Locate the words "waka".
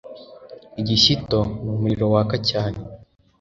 2.13-2.37